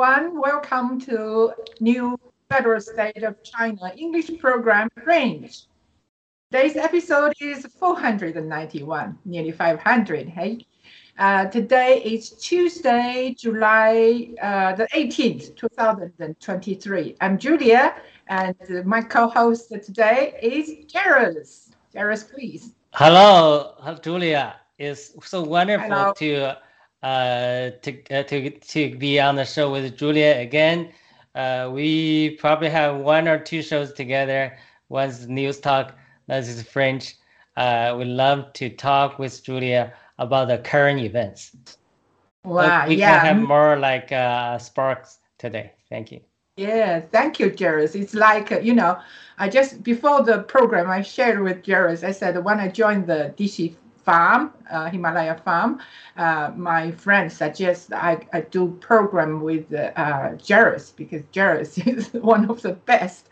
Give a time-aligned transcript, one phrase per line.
[0.00, 0.40] Everyone.
[0.40, 2.18] Welcome to new
[2.48, 5.66] Federal State of China English program Fringe.
[6.50, 10.26] Today's episode is 491, nearly 500.
[10.26, 10.64] Hey,
[11.18, 17.16] uh, today is Tuesday, July uh, the 18th, 2023.
[17.20, 17.94] I'm Julia,
[18.28, 18.56] and
[18.86, 21.72] my co-host today is Jairus.
[21.94, 22.72] Jairus, please.
[22.94, 24.60] Hello, Julia.
[24.78, 26.12] It's so wonderful Hello.
[26.14, 26.56] to
[27.02, 30.92] uh, to, uh, to to be on the show with Julia again.
[31.34, 34.58] Uh, we probably have one or two shows together.
[34.88, 35.94] One's news talk,
[36.26, 37.16] this is Fringe.
[37.56, 41.56] Uh, we love to talk with Julia about the current events.
[42.44, 43.20] Wow, we yeah.
[43.20, 45.72] can have more like uh, sparks today.
[45.88, 46.20] Thank you.
[46.56, 47.94] Yeah, thank you, Jairus.
[47.94, 48.98] It's like, uh, you know,
[49.38, 53.34] I just, before the program, I shared with Jairus, I said, when I joined the
[53.38, 55.80] DC farm, uh, Himalaya farm,
[56.16, 62.50] uh, my friend suggests I, I do program with uh, Jairus because Jairus is one
[62.50, 63.28] of the best.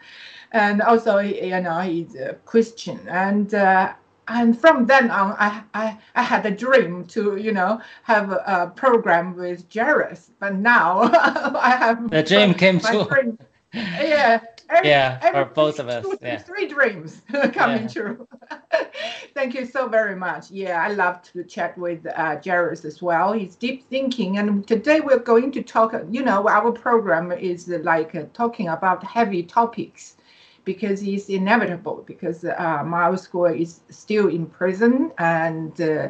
[0.52, 3.00] And also, you know, he's a Christian.
[3.08, 3.92] And uh,
[4.28, 8.42] and from then on, I, I, I had a dream to, you know, have a,
[8.46, 10.30] a program with Jairus.
[10.38, 11.02] But now
[11.58, 13.38] I have The dream came true.
[13.72, 14.40] Yeah.
[14.70, 16.38] Every- Yeah, every for both of us, two- yeah.
[16.38, 17.88] Three dreams coming Yeah.
[17.88, 18.28] true.
[19.34, 20.50] Thank you so very much.
[20.50, 23.32] Yeah, I love to chat with uh, Jairus as well.
[23.32, 25.94] He's deep thinking, and today we're going to talk.
[26.10, 30.16] You know, our program is uh, like uh, talking about heavy topics
[30.64, 32.04] because it's inevitable.
[32.06, 36.08] Because uh, Miles Guo is still in prison, and uh,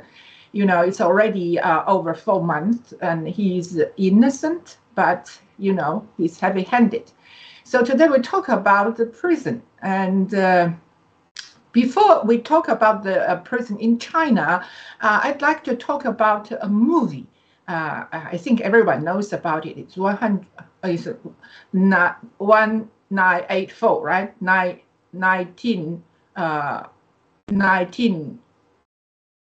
[0.52, 6.40] you know it's already uh, over four months, and he's innocent, but you know he's
[6.40, 7.12] heavy-handed.
[7.68, 10.32] So today we talk about the prison and.
[10.32, 10.70] Uh,
[11.72, 14.64] before we talk about the uh, prison in China,
[15.02, 17.26] uh, I'd like to talk about a movie.
[17.68, 19.76] Uh, I think everyone knows about it.
[19.76, 24.42] It's 100, uh, it's uh, 1984, right?
[24.42, 24.80] Nine,
[25.12, 26.02] 19,
[26.36, 26.84] uh,
[27.50, 28.38] 19,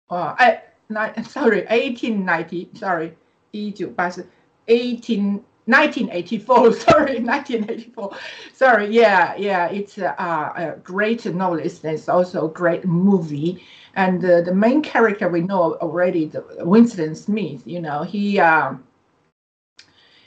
[0.10, 3.16] uh, I, ni- sorry, 1890, sorry,
[3.54, 4.30] 1980
[4.70, 8.12] 18, 1984, sorry, 1984.
[8.54, 11.84] Sorry, yeah, yeah, it's a, great novelist.
[11.84, 13.64] and It's also a great movie.
[13.96, 17.62] And uh, the main character we know already, the Winston Smith.
[17.66, 18.84] You know, he um,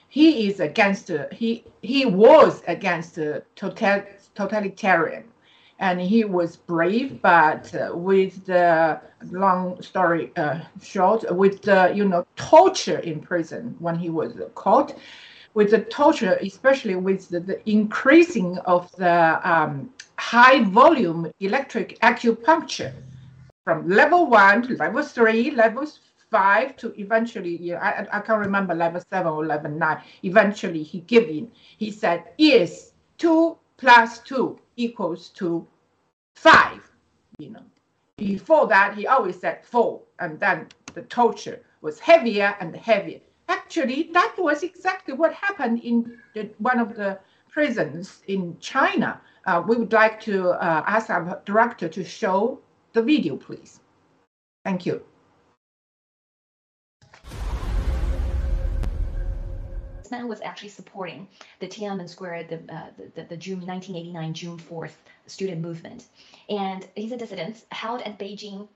[0.09, 4.03] he is against uh, he he was against uh, total,
[4.35, 5.25] totalitarian,
[5.79, 7.23] and he was brave.
[7.23, 9.01] But uh, with the
[9.31, 14.95] long story uh, short, with the you know torture in prison when he was caught,
[15.55, 22.93] with the torture, especially with the, the increasing of the um, high volume electric acupuncture
[23.65, 28.75] from level one to level three, levels five to eventually, yeah, I, I can't remember
[28.75, 30.01] level seven or level nine.
[30.25, 31.51] Eventually, he gave in.
[31.77, 35.67] He said, yes, two plus two equals to
[36.35, 36.81] five.
[37.39, 37.63] You know,
[38.17, 43.21] before that, he always said four, and then the torture was heavier and heavier.
[43.53, 47.19] Actually, that was exactly what happened in the, one of the
[47.51, 49.21] prisons in China.
[49.47, 52.59] Uh, we would like to uh, ask our director to show
[52.95, 53.81] the video, please.
[54.65, 55.03] Thank you.
[59.99, 61.29] This man was actually supporting
[61.61, 64.97] the Tiananmen Square, the, uh, the, the, the June 1989 June 4th
[65.27, 66.07] student movement.
[66.49, 68.69] And he's a dissident held at Beijing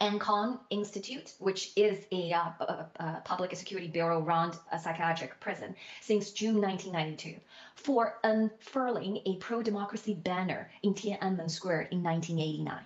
[0.00, 5.74] Ankang Institute, which is a, uh, a, a public security bureau run a psychiatric prison
[6.00, 7.40] since June 1992
[7.74, 12.80] for unfurling a pro-democracy banner in Tiananmen Square in 1989.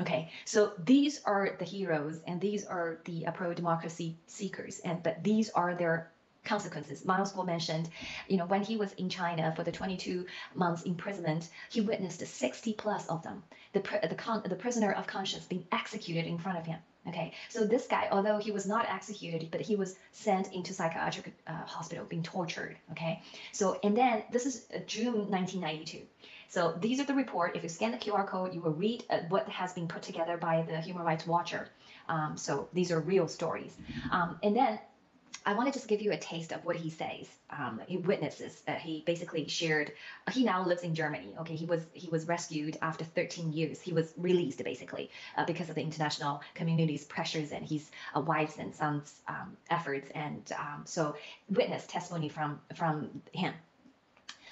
[0.00, 5.24] Okay, so these are the heroes and these are the uh, pro-democracy seekers, and but
[5.24, 6.12] these are their
[6.48, 7.04] consequences.
[7.04, 7.88] Miles mentioned,
[8.28, 12.72] you know, when he was in China for the 22 months imprisonment, he witnessed 60
[12.72, 13.42] plus of them.
[13.74, 16.78] The the con- the prisoner of conscience being executed in front of him.
[17.06, 21.32] Okay, so this guy, although he was not executed, but he was sent into psychiatric
[21.46, 22.76] uh, hospital, being tortured.
[22.90, 23.22] Okay,
[23.52, 26.00] so and then this is uh, June 1992.
[26.48, 27.56] So these are the report.
[27.56, 30.36] If you scan the QR code, you will read uh, what has been put together
[30.38, 31.68] by the Human Rights Watcher.
[32.08, 33.76] Um, so these are real stories.
[34.10, 34.78] Um, and then
[35.46, 37.26] I want to just give you a taste of what he says.
[37.50, 38.62] Um, he witnesses.
[38.66, 39.92] Uh, he basically shared.
[40.32, 41.34] He now lives in Germany.
[41.40, 43.80] Okay, he was he was rescued after 13 years.
[43.80, 48.58] He was released basically uh, because of the international community's pressures and his uh, wife's
[48.58, 50.10] and son's um, efforts.
[50.14, 51.16] And um, so
[51.48, 53.54] witness testimony from from him.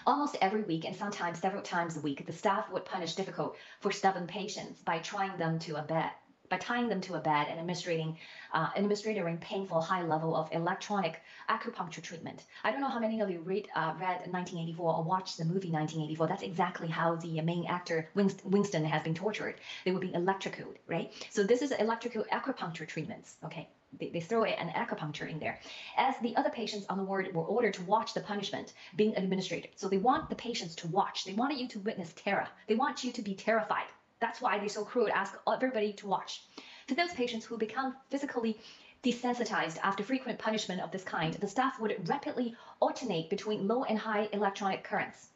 [0.07, 3.91] Almost every week, and sometimes several times a week, the staff would punish difficult for
[3.91, 6.11] stubborn patients by trying them to a bed
[6.49, 8.17] by tying them to a bed and administering
[8.53, 12.45] uh, administering painful high level of electronic acupuncture treatment.
[12.65, 15.71] I don't know how many of you read uh, read 1984 or watched the movie
[15.71, 16.27] 1984.
[16.27, 19.57] That's exactly how the main actor Winston has been tortured.
[19.85, 21.13] They were being electrocuted, right?
[21.31, 23.37] So this is electrical acupuncture treatments.
[23.45, 25.59] Okay, they, they throw an acupuncture in there.
[25.97, 29.69] As the other patients on the ward were ordered to watch the punishment being administered.
[29.77, 31.25] So they want the patients to watch.
[31.25, 32.49] They wanted you to witness terror.
[32.69, 33.87] They want you to be terrified.
[34.21, 36.43] That's why they're so cruel ask everybody to watch.
[36.89, 38.59] For those patients who become physically
[39.03, 43.99] desensitized after frequent punishment of this kind, the staff would rapidly alternate between low and
[43.99, 45.29] high electronic currents.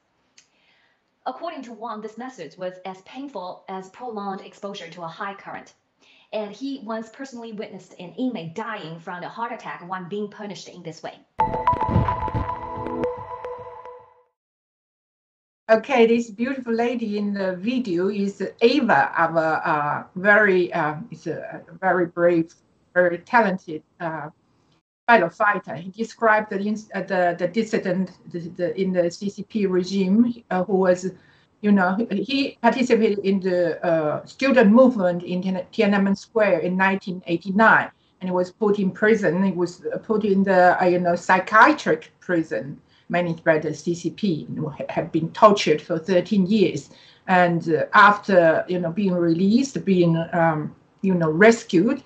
[1.26, 5.74] According to Wang, this method was as painful as prolonged exposure to a high current.
[6.32, 10.68] And he once personally witnessed an inmate dying from a heart attack while being punished
[10.68, 11.18] in this way.
[15.70, 21.62] Okay, this beautiful lady in the video is Ava, our uh, very, um, is a
[21.80, 22.52] very brave,
[22.92, 24.30] very talented uh,
[25.06, 25.76] fighter.
[25.76, 26.58] He described the
[26.92, 31.12] uh, the, the dissident the, the, in the CCP regime uh, who was,
[31.60, 35.40] you know, he participated in the uh, student movement in
[35.72, 39.44] Tiananmen Square in 1989, and he was put in prison.
[39.44, 42.80] He was put in the uh, you know psychiatric prison
[43.10, 46.90] managed by the CCP, have been tortured for 13 years.
[47.26, 52.02] And uh, after you know being released, being um, you know rescued,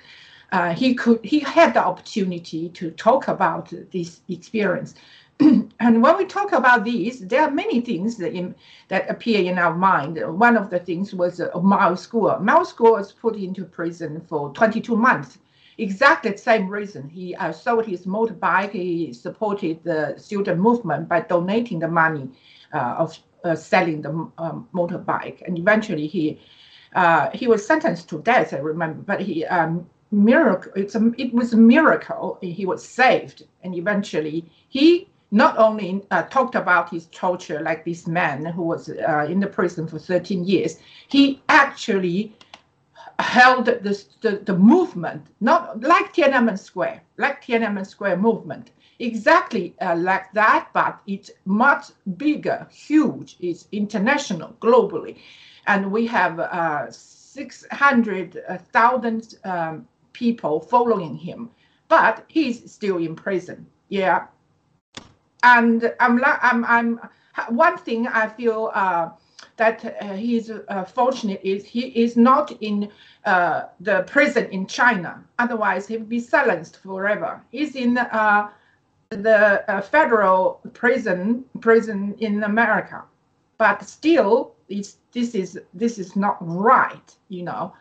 [0.52, 4.94] uh, he could he had the opportunity to talk about this experience.
[5.40, 8.54] and when we talk about these, there are many things that, in,
[8.86, 10.16] that appear in our mind.
[10.38, 12.40] One of the things was uh, Miles Guo.
[12.40, 15.38] Miles Guo was put into prison for 22 months
[15.78, 17.08] exactly the same reason.
[17.08, 18.72] He uh, sold his motorbike.
[18.72, 22.30] He supported the student movement by donating the money
[22.72, 26.40] uh, of uh, selling the um, motorbike, and eventually he
[26.94, 28.52] uh, he was sentenced to death.
[28.54, 30.72] I remember, but he um, miracle.
[30.76, 32.38] It's a, it was a miracle.
[32.40, 38.06] He was saved, and eventually he not only uh, talked about his torture like this
[38.06, 40.78] man who was uh, in the prison for 13 years,
[41.08, 42.36] he actually
[43.18, 49.96] held this, the, the movement, not like Tiananmen Square, like Tiananmen Square movement, exactly uh,
[49.96, 55.18] like that, but it's much bigger, huge, it's international, globally.
[55.66, 61.50] And we have uh, 600,000 um, people following him,
[61.88, 63.66] but he's still in prison.
[63.88, 64.26] Yeah.
[65.42, 67.00] And I'm, I'm, I'm
[67.48, 69.10] one thing I feel uh,
[69.56, 72.90] that uh, he's uh, fortunate is he is not in
[73.24, 75.22] uh, the prison in China.
[75.38, 77.40] Otherwise, he would be silenced forever.
[77.50, 78.50] He's in uh,
[79.10, 83.04] the uh, federal prison prison in America,
[83.58, 84.96] but still, this
[85.34, 87.14] is this is not right.
[87.28, 87.74] You know,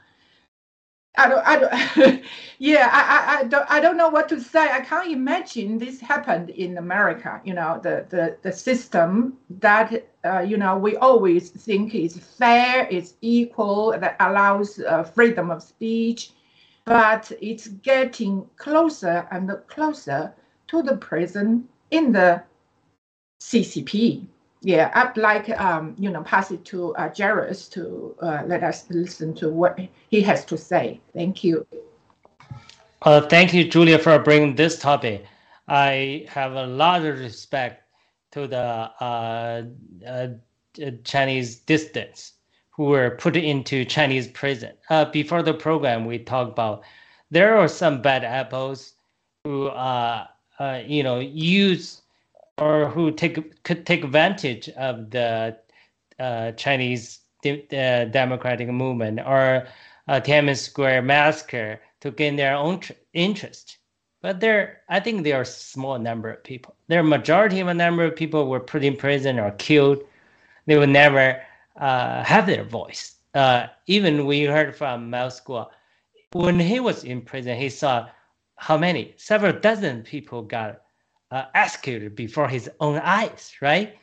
[1.15, 2.23] I don't, I don't,
[2.59, 4.71] yeah, I, I, I, don't, I don't know what to say.
[4.71, 7.39] I can't imagine this happened in America.
[7.43, 12.87] You know, the, the, the system that, uh, you know, we always think is fair,
[12.87, 16.31] is equal, that allows uh, freedom of speech,
[16.85, 20.33] but it's getting closer and closer
[20.67, 22.41] to the prison in the
[23.39, 24.25] CCP
[24.63, 28.85] yeah, I'd like um, you know pass it to uh, Jairus to uh, let us
[28.89, 29.77] listen to what
[30.09, 30.99] he has to say.
[31.13, 31.67] Thank you.
[33.01, 35.25] Uh, thank you, Julia, for bringing this topic.
[35.67, 37.83] I have a lot of respect
[38.31, 39.63] to the uh,
[40.07, 40.27] uh,
[41.03, 42.33] Chinese dissidents
[42.71, 44.71] who were put into Chinese prison.
[44.89, 46.83] Uh, before the program, we talked about
[47.29, 48.93] there are some bad apples
[49.43, 50.25] who uh,
[50.59, 52.02] uh, you know use
[52.57, 55.57] or who take could take advantage of the
[56.19, 59.67] uh, Chinese de- uh, democratic movement or
[60.07, 63.77] uh, Tiananmen Square massacre to gain their own tr- interest.
[64.21, 66.75] But there, I think there are a small number of people.
[66.89, 70.03] Are majority of a number of people were put in prison or killed.
[70.65, 71.41] They will never
[71.75, 73.15] uh, have their voice.
[73.33, 75.67] Uh, even we heard from Miles Guo,
[76.31, 78.07] when he was in prison, he saw
[78.55, 80.82] how many, several dozen people got
[81.33, 83.97] uh, executed before his own eyes, right?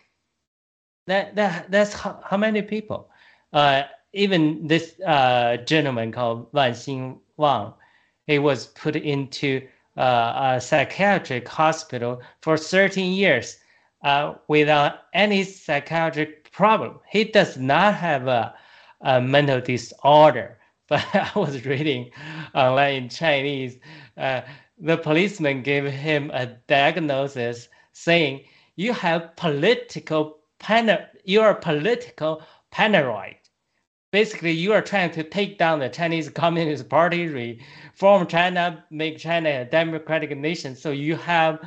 [1.06, 3.08] That, that that's how, how many people.
[3.52, 7.72] Uh, even this uh, gentleman called Wan Xin Wang,
[8.26, 13.58] he was put into uh, a psychiatric hospital for 13 years
[14.02, 16.98] uh, without any psychiatric problem.
[17.08, 18.54] He does not have a,
[19.02, 20.56] a mental disorder.
[20.90, 22.10] But I was reading
[22.52, 23.78] online in Chinese.
[24.16, 24.40] Uh,
[24.80, 28.40] the policeman gave him a diagnosis saying
[28.76, 33.36] you have political pan- you are political paranoid
[34.10, 39.60] basically you are trying to take down the Chinese Communist Party, reform China, make China
[39.60, 40.74] a democratic nation.
[40.74, 41.60] So you have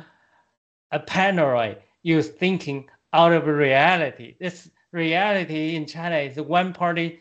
[0.90, 4.36] a paranoid, you're thinking out of reality.
[4.40, 7.20] This reality in China is one party,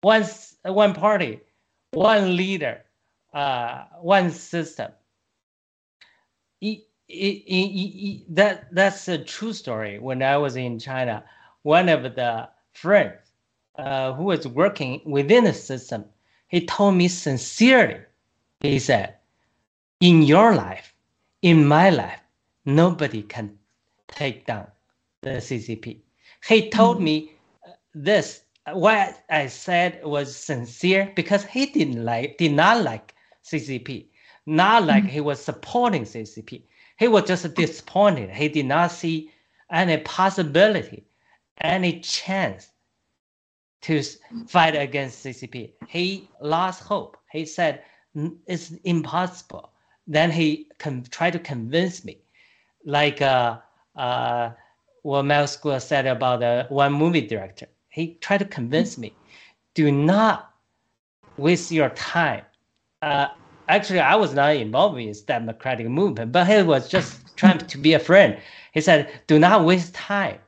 [0.00, 0.24] one,
[0.64, 1.40] one party,
[1.92, 2.82] one leader,
[3.34, 4.92] uh, one system.
[6.60, 9.98] It, it, that that's a true story.
[9.98, 11.24] When I was in China,
[11.62, 13.14] one of the friends
[13.76, 16.04] uh, who was working within the system,
[16.48, 18.00] he told me sincerely,
[18.60, 19.16] he said,
[20.00, 20.94] in your life,
[21.42, 22.20] in my life,
[22.64, 23.58] nobody can
[24.08, 24.66] take down
[25.22, 25.98] the CCP.
[26.46, 27.04] He told mm-hmm.
[27.04, 27.32] me
[27.66, 28.42] uh, this.
[28.72, 34.06] What I said was sincere because he didn't like, did not like CCP,
[34.48, 35.12] not like mm-hmm.
[35.12, 36.62] he was supporting CCP.
[36.98, 38.30] He was just disappointed.
[38.30, 39.30] He did not see
[39.70, 41.04] any possibility,
[41.60, 42.70] any chance
[43.82, 44.02] to
[44.46, 45.72] fight against CCP.
[45.86, 47.18] He lost hope.
[47.30, 47.82] He said
[48.46, 49.70] it's impossible.
[50.06, 52.18] Then he con- tried to convince me,
[52.84, 53.58] like uh,
[53.94, 54.50] uh,
[55.02, 57.66] what Miles Guo said about the one movie director.
[57.90, 59.14] He tried to convince me,
[59.74, 60.54] do not
[61.36, 62.44] waste your time.
[63.02, 63.28] Uh,
[63.68, 67.78] actually, I was not involved in this democratic movement, but he was just trying to
[67.78, 68.38] be a friend.
[68.72, 70.38] He said, do not waste time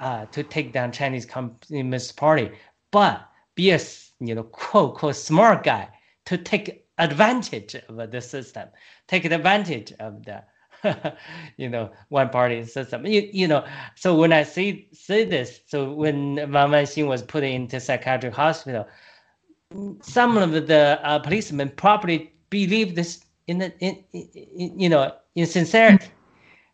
[0.00, 2.50] uh, to take down Chinese Communist Party,
[2.90, 3.80] but be a
[4.20, 5.88] you know quote quote smart guy
[6.26, 8.68] to take advantage of the system,
[9.08, 10.42] take advantage of the
[11.56, 13.06] you know one party system.
[13.06, 13.66] You, you know,
[13.96, 18.86] so when I see say this, so when Wang Wanxing was put into psychiatric hospital,
[20.02, 25.46] some of the uh, policemen probably believe this in the in, in, you know in
[25.46, 26.08] sincerity.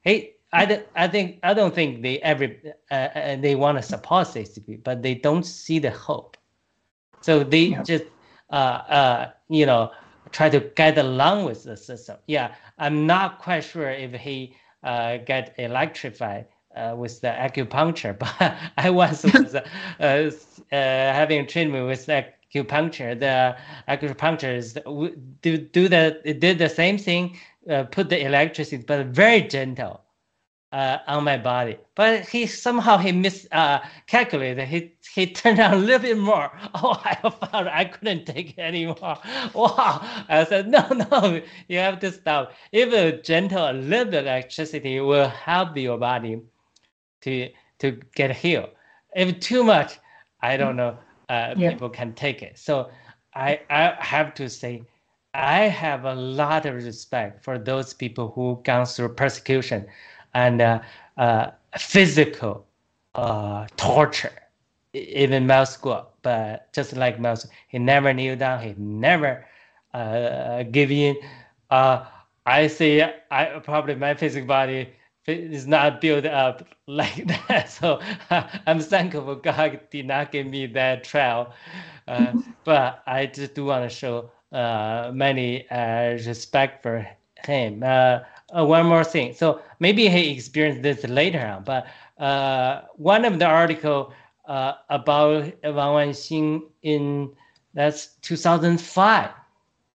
[0.02, 2.60] Hey, I, I think I don't think they every
[2.90, 6.36] uh, uh they want to support CCP, but they don't see the hope.
[7.20, 7.82] So they yeah.
[7.82, 8.04] just
[8.50, 9.90] uh, uh, you know
[10.32, 12.16] try to get along with the system.
[12.26, 18.56] Yeah, I'm not quite sure if he uh, get electrified uh, with the acupuncture, but
[18.76, 19.66] I once was uh,
[20.00, 20.32] uh,
[20.70, 22.06] having treatment with
[22.54, 23.18] acupuncture.
[23.18, 23.56] The
[23.88, 24.82] acupuncturist
[25.42, 27.38] do do the did the same thing,
[27.70, 30.02] uh, put the electricity, but very gentle
[30.72, 31.78] uh, on my body.
[31.94, 34.60] But he somehow he miscalculated.
[34.60, 36.50] Uh, he he turned on a little bit more.
[36.74, 39.18] Oh, I found I couldn't take it anymore.
[39.54, 40.24] Wow!
[40.28, 42.52] I said no, no, you have to stop.
[42.72, 46.40] Even gentle, a little bit electricity will help your body
[47.22, 48.70] to to get healed.
[49.14, 49.98] If too much,
[50.42, 50.98] I don't know.
[51.28, 51.70] Uh, yeah.
[51.70, 52.58] People can take it.
[52.58, 52.90] So
[53.34, 54.82] I I have to say.
[55.34, 59.86] I have a lot of respect for those people who gone through persecution
[60.34, 60.80] and uh,
[61.18, 62.66] uh, physical
[63.14, 64.32] uh, torture,
[64.94, 66.06] even Miles Guo.
[66.22, 67.36] But just like Mao,
[67.68, 68.62] he never kneel down.
[68.62, 69.46] He never
[69.92, 71.16] uh, give in.
[71.70, 72.04] Uh,
[72.46, 73.02] I see.
[73.02, 74.88] I probably my physical body
[75.28, 77.70] is not built up like that.
[77.70, 81.52] So I'm thankful God did not give me that trial.
[82.08, 87.06] Uh, but I just do want to show uh, many uh, respect for
[87.44, 87.82] him.
[87.82, 88.20] Uh,
[88.56, 89.34] uh, one more thing.
[89.34, 91.86] So maybe he experienced this later on, but
[92.22, 94.12] uh, one of the article
[94.46, 97.32] uh, about Wang Wanxing in
[97.74, 99.30] that's 2005.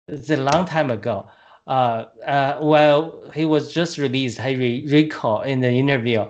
[0.08, 1.28] It's a long time ago.
[1.69, 4.41] Uh, uh, well, he was just released.
[4.41, 6.27] He re- recall in the interview.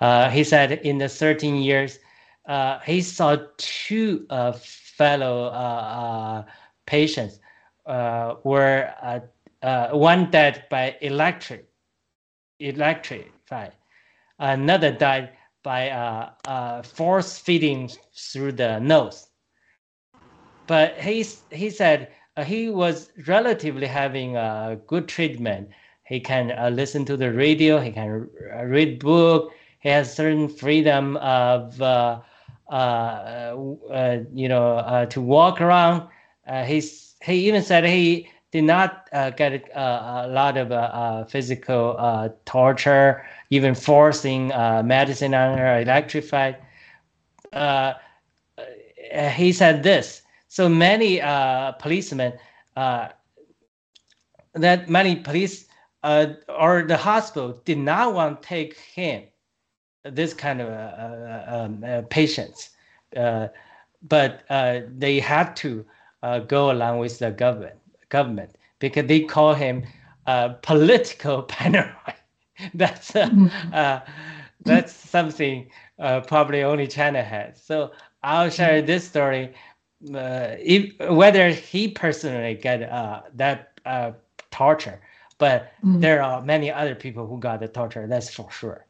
[0.00, 2.00] Uh, he said in the 13 years,
[2.48, 6.44] uh, he saw two uh, fellow uh,
[6.86, 7.38] patients
[7.86, 8.92] were
[9.92, 11.68] one died by electric,
[12.58, 13.72] electrified.
[14.40, 15.30] Another died
[15.62, 19.28] by force feeding through the nose.
[20.66, 22.08] But he, he said
[22.44, 25.70] he was relatively having a good treatment.
[26.04, 30.48] He can uh, listen to the radio, he can uh, read book, he has certain
[30.48, 32.20] freedom of, uh,
[34.34, 36.08] you know, to walk around.
[36.66, 43.24] he's, he even said he did not uh, get a lot of uh, physical torture,
[43.50, 44.48] even forcing
[44.84, 46.56] medicine on her, electrified.
[49.32, 50.22] he said this.
[50.50, 51.20] So many
[51.78, 52.32] policemen,
[52.74, 53.14] that
[54.88, 55.66] many police
[56.02, 59.22] or the hospital did not want to take him,
[60.02, 60.68] this kind of
[61.48, 62.70] um, patients,
[63.12, 64.44] but
[64.98, 65.86] they had to
[66.48, 67.76] go along with the government
[68.08, 69.84] government because they call him
[70.26, 71.94] a political paranoid.
[72.74, 73.74] that's uh, mm-hmm.
[73.74, 74.00] uh,
[74.64, 77.62] that's something uh, probably only China has.
[77.62, 77.92] So
[78.22, 79.54] I'll share this story.
[80.02, 84.12] Uh, if, whether he personally get uh, that uh,
[84.50, 85.00] torture,
[85.38, 86.00] but Mm.
[86.00, 88.06] there are many other people who got the torture.
[88.06, 88.86] That's for sure.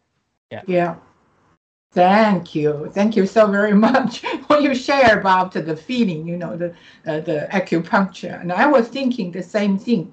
[0.51, 0.63] Yeah.
[0.67, 0.97] Yeah.
[1.93, 2.91] Thank you.
[2.95, 6.71] Thank you so very much when you share about the feeling, you know, the
[7.07, 8.41] uh, the acupuncture.
[8.41, 10.13] And I was thinking the same thing.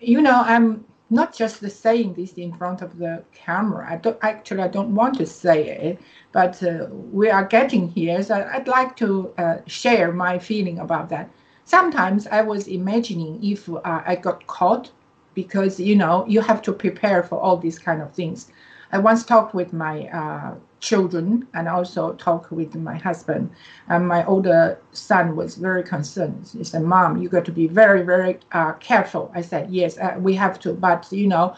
[0.00, 3.86] You know, I'm not just saying this in front of the camera.
[3.90, 6.00] I don't actually I don't want to say it,
[6.32, 8.22] but uh, we are getting here.
[8.22, 11.30] So I'd like to uh, share my feeling about that.
[11.64, 14.90] Sometimes I was imagining if uh, I got caught,
[15.34, 18.50] because you know you have to prepare for all these kind of things.
[18.92, 23.50] I once talked with my uh, children and also talked with my husband.
[23.88, 26.48] And my older son was very concerned.
[26.56, 30.16] He said, "Mom, you got to be very, very uh, careful." I said, "Yes, uh,
[30.18, 31.54] we have to, but you know."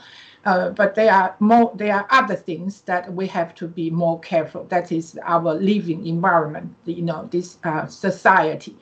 [0.47, 1.71] Uh, but there are more.
[1.75, 4.65] There are other things that we have to be more careful.
[4.65, 6.75] That is our living environment.
[6.87, 8.77] You know, this uh, society.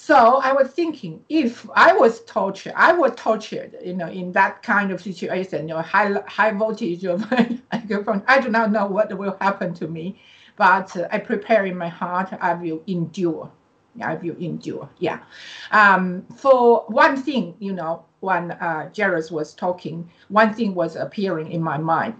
[0.00, 4.62] So I was thinking, if I was tortured, I was tortured, you know, in that
[4.62, 7.26] kind of situation, you know, high high voltage of.
[7.72, 10.18] I do not know what will happen to me,
[10.56, 12.32] but uh, I prepare in my heart.
[12.40, 13.50] I will endure.
[14.00, 14.88] I will endure.
[14.98, 15.18] Yeah.
[15.72, 18.90] Um, for one thing, you know, when uh,
[19.30, 22.14] was talking, one thing was appearing in my mind.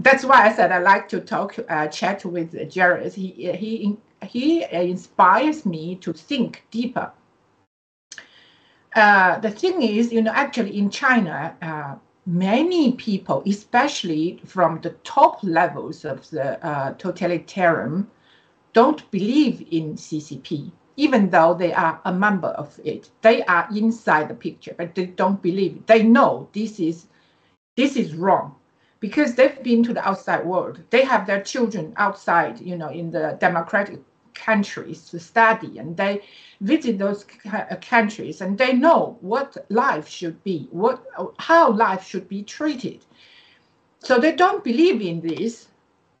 [0.00, 3.14] That's why I said I like to talk, uh, chat with Jairus.
[3.14, 7.12] He he he inspires me to think deeper.
[8.94, 11.94] Uh, the thing is, you know, actually in China, uh,
[12.26, 18.06] many people, especially from the top levels of the uh, totalitarian,
[18.72, 23.10] don't believe in CCP, even though they are a member of it.
[23.22, 25.76] They are inside the picture, but they don't believe.
[25.76, 25.86] It.
[25.86, 27.06] They know this is
[27.76, 28.56] this is wrong
[29.00, 30.80] because they've been to the outside world.
[30.90, 34.00] They have their children outside, you know, in the democratic
[34.44, 36.22] countries to study, and they
[36.60, 37.24] visit those
[37.80, 41.04] countries, and they know what life should be, what
[41.38, 43.04] how life should be treated.
[44.00, 45.68] So they don't believe in this,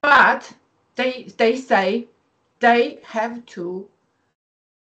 [0.02, 0.52] but
[0.96, 2.08] they they say
[2.60, 3.88] they have to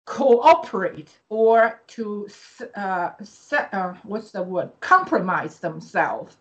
[0.04, 2.28] cooperate or to
[2.74, 6.36] uh, set, uh, what's the word compromise themselves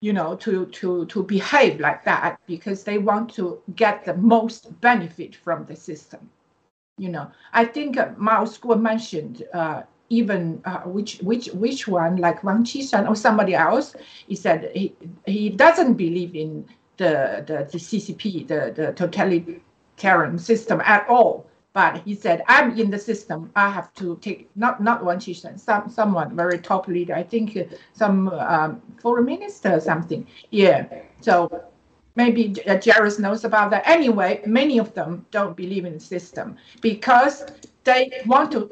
[0.00, 4.80] you know to to to behave like that because they want to get the most
[4.80, 6.30] benefit from the system
[7.00, 7.30] you know.
[7.54, 12.64] I think uh, Miles Guo mentioned uh, even uh, which which which one like wang
[12.64, 13.94] qishan or somebody else
[14.26, 16.66] he said he he doesn't believe in
[16.98, 22.90] the the, the ccp the the totalitarian system at all but he said i'm in
[22.90, 23.50] the system.
[23.54, 27.14] I have to take not not Wang Qishan, some someone very top leader.
[27.14, 30.26] I think uh, some um, foreign minister or something.
[30.50, 30.86] Yeah.
[31.20, 31.64] So
[32.16, 33.82] maybe uh, Jairus knows about that.
[33.86, 37.44] Anyway many of them don't believe in the system because
[37.84, 38.70] they want to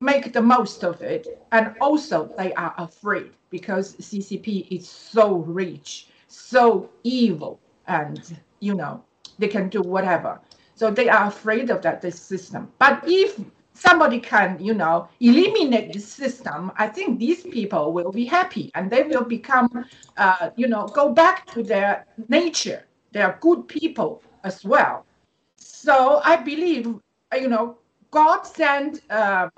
[0.00, 1.26] make the most of it.
[1.52, 7.58] And also they are afraid because ccp is so rich so evil.
[7.86, 8.20] And
[8.60, 9.02] you know
[9.38, 10.40] they can do whatever
[10.80, 12.72] so they are afraid of that this system.
[12.78, 13.38] But if
[13.74, 18.90] somebody can, you know, eliminate this system, I think these people will be happy and
[18.90, 19.84] they will become,
[20.16, 22.86] uh, you know, go back to their nature.
[23.12, 25.04] They are good people as well.
[25.56, 26.86] So I believe,
[27.38, 27.76] you know,
[28.10, 29.50] God sent uh,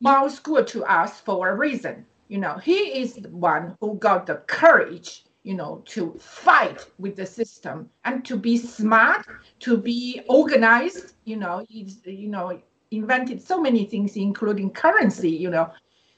[0.00, 2.04] Miles Guo to us for a reason.
[2.28, 7.16] You know, he is the one who got the courage you know, to fight with
[7.16, 9.26] the system and to be smart,
[9.60, 15.50] to be organized, you know, he's, you know, invented so many things, including currency, you
[15.50, 15.70] know.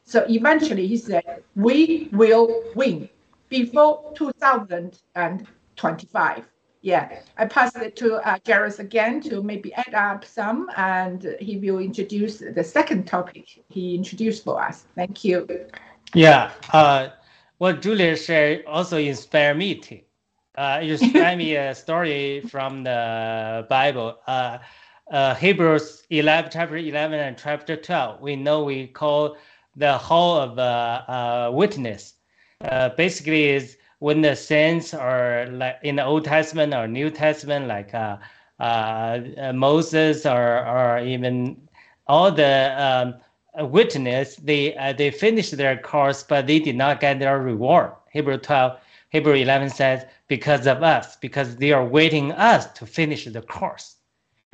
[0.04, 3.08] So eventually he said, we will win
[3.48, 6.48] before 2025.
[6.85, 11.58] Yeah, I pass it to uh, Jairus again to maybe add up some, and he
[11.58, 14.87] will introduce the second topic he introduced for us.
[14.96, 15.46] Thank you.
[16.12, 16.50] Yeah.
[16.72, 17.11] Uh,
[17.62, 20.01] what Julia shared also inspired me too.
[20.57, 24.18] Uh, it inspired me a story from the Bible.
[24.27, 24.59] Uh,
[25.12, 28.20] uh, Hebrews 11, chapter 11 and chapter 12.
[28.20, 29.37] We know we call
[29.77, 30.62] the whole of uh,
[31.07, 32.14] uh, witness.
[32.62, 37.68] Uh, basically, is when the saints are like in the Old Testament or New Testament,
[37.68, 38.16] like uh,
[39.55, 41.68] Moses or or even
[42.09, 43.14] all the um,
[43.60, 47.92] witness, they uh, they finished their course, but they did not get their reward.
[48.10, 48.78] Hebrew 12,
[49.10, 53.96] Hebrew 11 says, because of us, because they are waiting us to finish the course.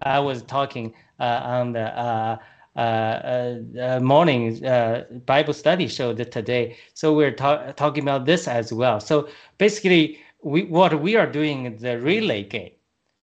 [0.02, 2.38] I was talking uh, on the uh,
[2.76, 6.76] uh morning uh, Bible study show that today.
[6.94, 9.00] So we're ta- talking about this as well.
[9.00, 12.72] So basically, we what we are doing is the relay game.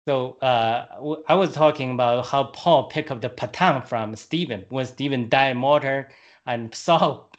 [0.09, 0.87] So uh,
[1.29, 5.59] I was talking about how Paul picked up the baton from Stephen when Stephen died
[5.59, 6.09] martyr
[6.47, 7.31] and Saul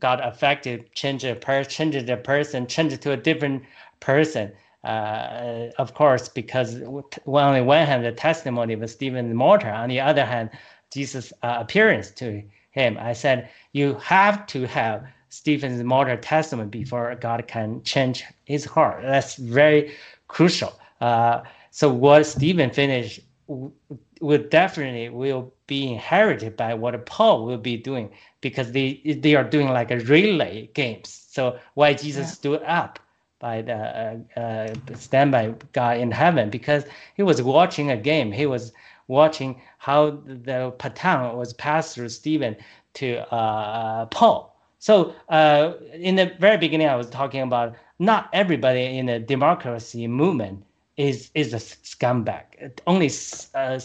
[0.00, 3.62] got affected, changed the person, changed the person, changed to a different
[4.00, 4.52] person.
[4.84, 10.00] Uh, of course, because on the one hand, the testimony of Stephen martyr, on the
[10.00, 10.50] other hand,
[10.92, 12.98] Jesus' uh, appearance to him.
[13.00, 19.00] I said, you have to have Stephen's martyr testimony before God can change his heart.
[19.00, 19.94] That's very
[20.28, 20.78] crucial.
[21.00, 21.40] Uh,
[21.74, 28.12] so what Stephen finished will definitely will be inherited by what Paul will be doing
[28.40, 31.26] because they they are doing like a relay games.
[31.28, 32.34] So why Jesus yeah.
[32.38, 33.00] stood up
[33.40, 36.84] by the uh, uh, stand by God in heaven because
[37.16, 38.30] he was watching a game.
[38.30, 38.72] He was
[39.08, 42.56] watching how the baton was passed through Stephen
[43.00, 44.56] to uh, Paul.
[44.78, 50.06] So uh, in the very beginning, I was talking about not everybody in the democracy
[50.06, 50.62] movement
[50.96, 52.80] is is a scumbag.
[52.86, 53.10] Only
[53.54, 53.80] a,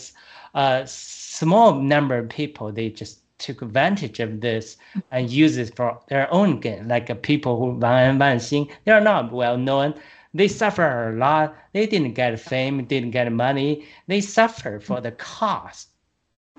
[0.54, 4.78] a small number of people they just took advantage of this
[5.12, 6.88] and use it for their own gain.
[6.88, 9.93] Like uh, people who Wang Wan Xing, they are not well known.
[10.34, 11.56] They suffer a lot.
[11.74, 13.86] They didn't get fame, didn't get money.
[14.08, 15.89] They suffer for the cost.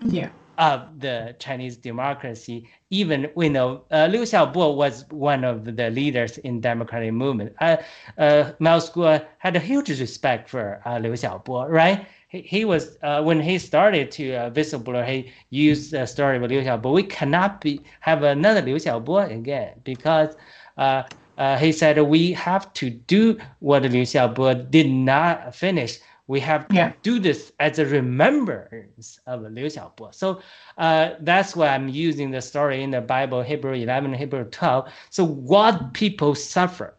[0.03, 2.69] Yeah of the Chinese democracy.
[2.91, 7.55] Even we know uh, Liu Xiaobo was one of the leaders in democratic movement.
[7.61, 7.79] Uh,
[8.19, 12.07] uh, Miles Guo had a huge respect for uh, Liu Xiaobo, right?
[12.29, 15.03] He, he was uh, when he started to uh, visible.
[15.03, 16.93] He used the story of Liu Xiaobo.
[16.93, 20.37] We cannot be have another Liu Xiaobo again because.
[20.77, 21.03] Uh,
[21.39, 25.99] uh, he said we have to do what Liu Xiaobo did not finish
[26.31, 26.93] we have to yeah.
[27.03, 30.15] do this as a remembrance of Liu Xiaobo.
[30.15, 30.41] So
[30.79, 34.89] uh, that's why I'm using the story in the Bible, Hebrew 11, Hebrew 12.
[35.11, 36.95] So what people suffer,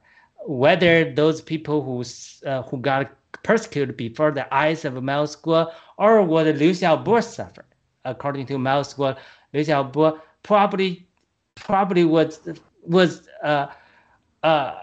[0.45, 2.03] whether those people who
[2.45, 3.09] uh, who got
[3.41, 7.71] persecuted before the eyes of Miles Guo or what Liu Xiaobo suffered,
[8.03, 9.15] according to Miles Guo,
[9.53, 11.07] Liu Xiaobo probably
[11.55, 12.49] probably was
[12.83, 13.67] was uh,
[14.43, 14.73] uh,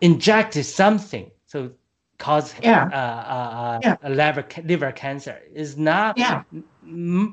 [0.00, 1.30] injected something.
[1.44, 1.72] So
[2.18, 2.88] cause yeah.
[2.92, 4.08] uh, uh, yeah.
[4.08, 6.42] liver liver cancer is not yeah.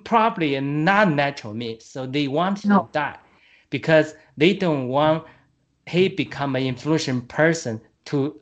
[0.04, 1.86] probably not natural means.
[1.86, 2.84] So they want no.
[2.84, 3.18] to die
[3.70, 5.26] because they don't want
[5.88, 8.40] he become an influential person to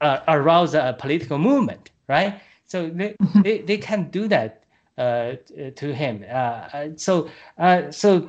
[0.00, 2.40] uh, arouse a political movement, right?
[2.66, 3.42] So they, mm-hmm.
[3.42, 4.64] they, they can do that
[4.98, 5.34] uh,
[5.76, 6.24] to him.
[6.28, 8.20] Uh, uh so uh, so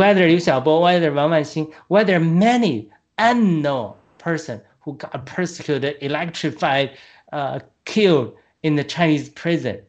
[0.00, 6.98] whether Liu Xiaobo, whether Wang Wanxing, whether many unknown person who got persecuted, electrified,
[7.32, 9.80] uh, killed in the Chinese prison.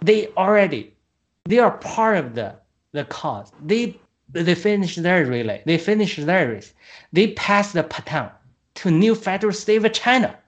[0.00, 0.94] They already,
[1.44, 2.54] they are part of the,
[2.92, 3.52] the cause.
[3.64, 5.62] They they finished their relay.
[5.64, 6.74] They finished their race.
[7.12, 8.30] They passed the baton
[8.74, 10.38] to new federal state of China.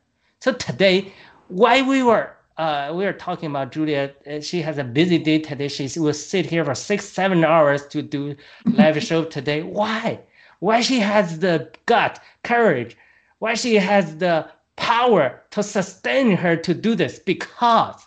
[0.40, 1.12] So today,
[1.48, 4.12] why we were uh, we are talking about Julia.
[4.30, 5.68] Uh, she has a busy day today.
[5.68, 8.36] She will sit here for six, seven hours to do
[8.70, 9.62] live show today.
[9.62, 10.20] Why?
[10.60, 12.96] Why she has the gut, courage,
[13.40, 17.18] why she has the power to sustain her to do this?
[17.18, 18.06] Because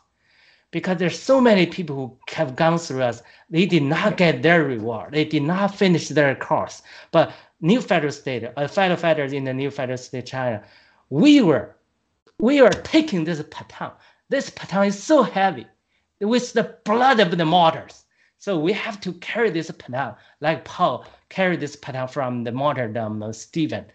[0.71, 3.21] because there's so many people who have gone through us.
[3.51, 5.13] They did not get their reward.
[5.13, 6.81] They did not finish their course.
[7.11, 7.31] But
[7.63, 10.61] new federal state uh, federal fighters in the new federal state china
[11.09, 11.75] we were
[12.39, 13.91] we are taking this baton.
[14.29, 15.65] This baton is so heavy
[16.19, 18.03] with the blood of the martyrs
[18.43, 23.23] so we have to carry this baton like paul carried this baton from the martyrdom
[23.23, 23.85] of Stephen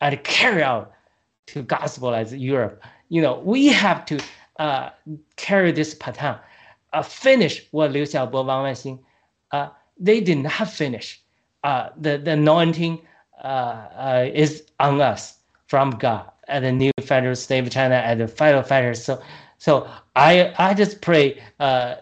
[0.00, 0.92] and carry out
[1.46, 2.82] to gospel as Europe.
[3.08, 4.20] You know, we have to
[4.58, 4.90] uh,
[5.36, 6.38] carry this baton,
[6.92, 8.98] uh, finish what Liu Xiaobo, Wang Wanxing,
[9.52, 9.68] uh,
[9.98, 11.20] they did not finish.
[11.64, 13.00] Uh, the, the anointing
[13.42, 18.18] uh, uh, is on us from God at the new federal state of China at
[18.18, 19.02] the federal fighters.
[19.02, 19.20] So,
[19.58, 21.96] so I I just pray uh,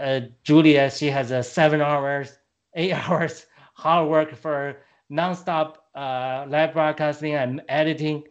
[0.00, 2.38] uh, Julia, she has a seven hours,
[2.74, 4.76] eight hours hard work for
[5.10, 8.22] nonstop uh, live broadcasting and editing.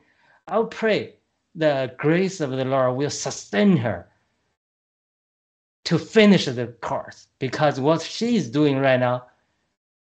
[0.48, 1.16] I'll pray
[1.56, 4.08] the grace of the Lord will sustain her
[5.86, 9.26] to finish the course because what she is doing right now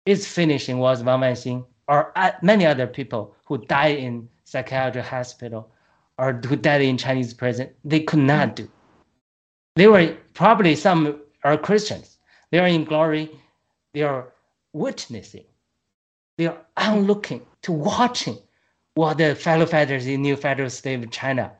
[0.05, 5.71] is finishing what Wang Wanxing or many other people who died in psychiatric hospital
[6.17, 8.69] or who died in Chinese prison, they could not do.
[9.75, 12.17] They were probably some are Christians.
[12.51, 13.29] They are in glory.
[13.93, 14.33] They are
[14.73, 15.45] witnessing.
[16.37, 18.37] They are onlooking to watching
[18.95, 21.51] what the fellow fighters in New Federal State of China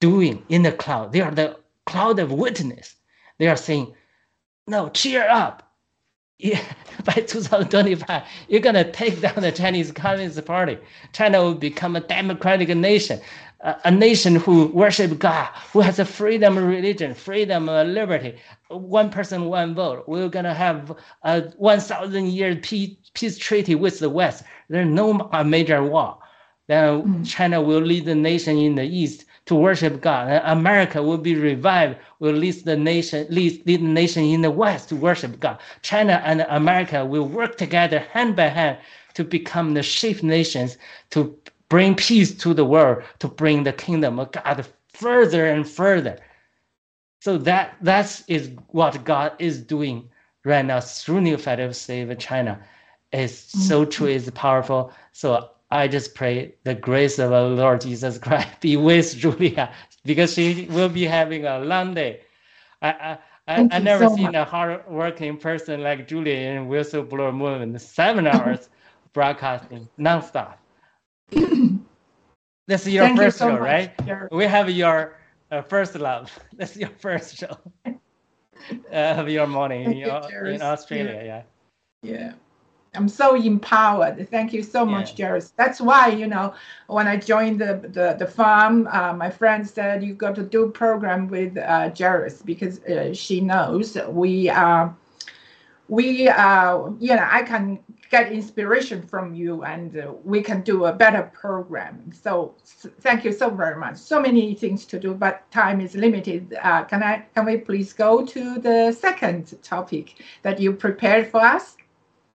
[0.00, 1.12] doing in the cloud.
[1.12, 2.96] They are the cloud of witness.
[3.38, 3.94] They are saying,
[4.66, 5.64] no, cheer up.
[6.38, 6.62] Yeah,
[7.04, 10.78] by 2025, you're going to take down the Chinese Communist Party.
[11.12, 13.20] China will become a democratic nation.
[13.60, 18.36] A, nation who worship God, who has a freedom of religion, freedom of liberty,
[18.68, 20.04] one person, one vote.
[20.06, 24.44] We're gonna have a 1,000 year peace, peace treaty with the West.
[24.68, 26.18] There's no major war.
[26.68, 27.26] Then mm.
[27.26, 30.28] China will lead the nation in the East to worship God.
[30.28, 34.50] And America will be revived, will lead the nation, lead, lead the nation in the
[34.50, 35.58] West to worship God.
[35.82, 38.78] China and America will work together hand by hand
[39.14, 40.76] to become the chief nations
[41.10, 41.36] to
[41.68, 46.18] bring peace to the world, to bring the kingdom of God further and further.
[47.20, 50.08] So that that is what God is doing
[50.44, 52.60] right now through New Federal of China.
[53.12, 53.90] Is so mm-hmm.
[53.90, 54.92] true, is powerful.
[55.12, 59.72] So I just pray the grace of our Lord Jesus Christ be with Julia
[60.04, 62.20] because she will be having a long day.
[62.82, 64.34] I I, I, I never so seen much.
[64.34, 67.80] a hard-working person like Julia in Whistleblower Movement.
[67.80, 68.68] Seven hours
[69.14, 70.56] broadcasting nonstop.
[71.30, 73.60] This is your Thank first you so show, much.
[73.60, 74.32] right?
[74.32, 75.16] We have your
[75.50, 76.36] uh, first love.
[76.56, 77.94] This is your first show uh,
[78.92, 81.22] of your morning in, in Australia.
[81.24, 81.42] Yeah.
[82.02, 82.32] Yeah.
[82.94, 84.28] I'm so empowered.
[84.30, 85.26] Thank you so much, yeah.
[85.28, 85.52] Jairus.
[85.56, 86.54] That's why, you know,
[86.86, 90.64] when I joined the the, the farm, uh, my friend said you got to do
[90.64, 94.94] a program with uh, Jairus because uh, she knows we are,
[95.88, 100.86] we uh, you know, I can get inspiration from you and uh, we can do
[100.86, 102.10] a better program.
[102.12, 102.54] So
[103.00, 103.96] thank you so very much.
[103.96, 106.56] So many things to do, but time is limited.
[106.62, 107.24] Uh, can I?
[107.34, 111.76] Can we please go to the second topic that you prepared for us?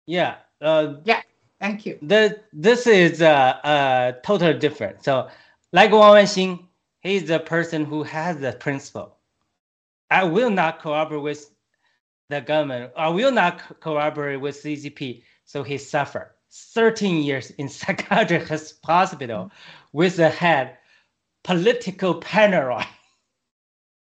[0.07, 0.37] Yeah.
[0.61, 1.23] Uh, yeah.
[1.61, 1.99] Thank you.
[2.03, 3.29] The this is uh,
[3.65, 5.05] uh totally different.
[5.05, 5.29] So,
[5.73, 6.65] like Wang Wenxing,
[7.01, 9.17] he's the person who has the principle.
[10.11, 11.51] I will not cooperate with
[12.29, 12.93] the government.
[12.97, 15.23] I will not collaborate with CCP.
[15.45, 18.49] So he suffered 13 years in psychiatric
[18.85, 19.51] hospital
[19.93, 20.79] with a head
[21.45, 22.87] political paranoid.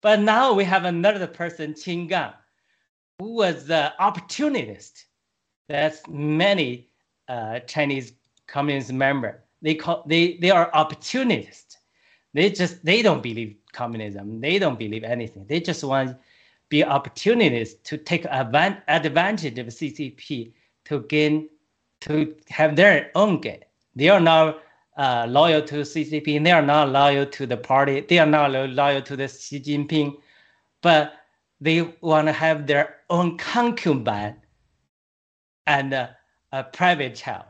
[0.02, 2.32] But now we have another person, Qin Gang,
[3.20, 5.08] who was the opportunist
[5.68, 6.88] that's many
[7.28, 8.14] uh, Chinese
[8.48, 9.44] communist member.
[9.62, 11.80] They call they they are opportunists.
[12.34, 14.40] They just they don't believe communism.
[14.40, 15.46] They don't believe anything.
[15.48, 16.16] They just want
[16.70, 20.54] be opportunists to take advan- advantage of CCP
[20.86, 21.50] to gain
[22.02, 23.60] to have their own gain.
[23.96, 24.62] They are not
[24.98, 26.44] uh, loyal to CCP.
[26.44, 28.02] They are not loyal to the party.
[28.02, 30.16] They are not loyal to the Xi Jinping,
[30.82, 31.14] but
[31.62, 34.36] they want to have their own concubine
[35.68, 36.08] and uh,
[36.52, 37.46] a private child.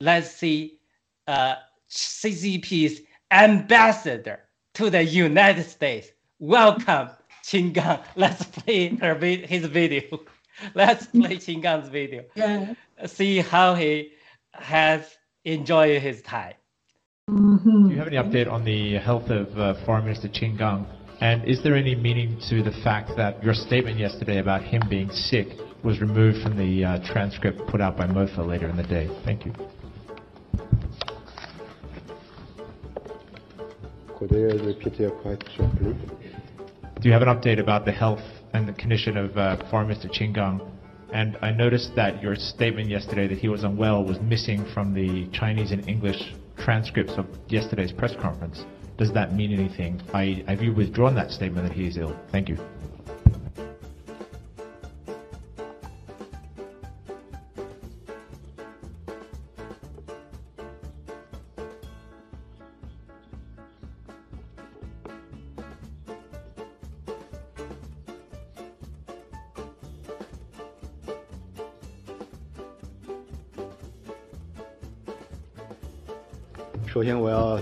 [0.00, 0.78] Let's see
[1.26, 1.56] uh,
[1.90, 4.40] CCP's ambassador
[4.74, 6.08] to the United States.
[6.38, 7.10] Welcome,
[7.44, 8.00] Qin Gang.
[8.16, 10.20] Let's play her his video.
[10.74, 12.24] Let's play Qin Gang's video.
[12.34, 12.74] Yeah.
[13.06, 14.12] See how he
[14.52, 15.02] has
[15.44, 16.54] enjoyed his time.
[17.30, 17.88] Mm-hmm.
[17.88, 20.86] Do you have any update on the health of uh, Foreign Minister Qin Gang?
[21.20, 25.10] And is there any meaning to the fact that your statement yesterday about him being
[25.10, 25.48] sick
[25.84, 29.08] was removed from the uh, transcript put out by MOFA later in the day.
[29.24, 29.52] Thank you.
[34.18, 36.23] Could you repeat your question, please?
[37.04, 38.22] Do you have an update about the health
[38.54, 40.58] and the condition of uh, Foreign Minister Qin Gang?
[41.12, 45.28] And I noticed that your statement yesterday that he was unwell was missing from the
[45.30, 48.64] Chinese and English transcripts of yesterday's press conference.
[48.96, 50.00] Does that mean anything?
[50.14, 52.18] I, have you withdrawn that statement that he is ill?
[52.32, 52.56] Thank you.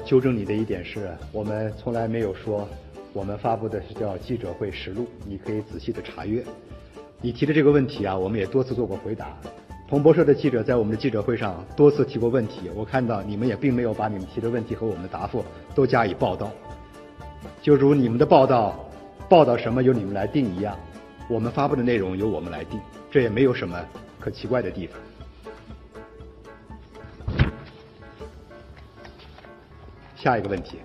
[0.05, 2.69] 纠正你的一点是，我们从来没有说
[3.13, 6.45] 我们发布的是叫记者会实录，你可以仔细的查阅。
[7.21, 9.37] 你提的这个问题啊，我们也多次做过回答。
[9.89, 16.51] 彭博社的记者在我们的记者会上多次提过问题，我看到你们也并没有把你们提的问题和我们的答复都加以报道。
[17.63, 18.75] 就如你们的报道
[19.29, 20.77] 报道什么由你们来定一样，
[21.29, 23.79] 我们发布的内容由我们来定，这也没有什么
[24.19, 24.99] 可奇怪的地方。
[30.22, 30.78] 下一个问题。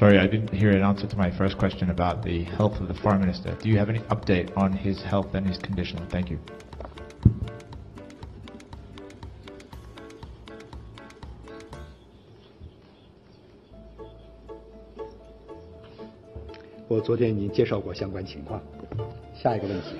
[0.00, 2.94] Sorry, I didn't hear an answer to my first question about the health of the
[2.94, 3.54] Foreign Minister.
[3.60, 5.98] Do you have any update on his health and his condition?
[6.08, 6.38] Thank you.
[16.88, 18.60] 我昨天已经介绍过相关情况。
[19.34, 19.96] 下一个问题。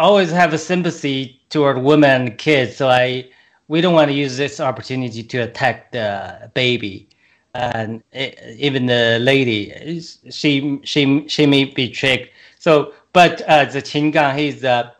[0.00, 3.30] always have a sympathy toward women and kids, so I
[3.68, 7.08] we don't want to use this opportunity to attack the baby
[7.54, 10.00] and even the lady.
[10.30, 12.32] She she she may be tricked.
[12.58, 14.92] So, but uh, the Qin Gang, he's the